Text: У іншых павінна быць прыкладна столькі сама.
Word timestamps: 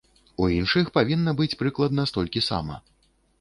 У 0.43 0.45
іншых 0.53 0.89
павінна 0.95 1.33
быць 1.41 1.57
прыкладна 1.59 2.07
столькі 2.13 2.45
сама. 2.49 2.81